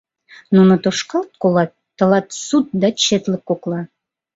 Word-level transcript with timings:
Нуно 0.55 0.73
тошкалт 0.83 1.31
колат, 1.41 1.71
тылат— 1.97 2.27
суд 2.45 2.65
да 2.81 2.87
четлык 3.03 3.43
кокла. 3.49 3.81